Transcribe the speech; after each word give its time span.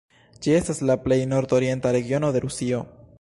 Ĝi 0.45 0.55
estas 0.59 0.79
la 0.91 0.95
plej 1.03 1.19
nordorienta 1.35 1.93
regiono 1.99 2.33
de 2.37 2.43
Rusio. 2.49 2.83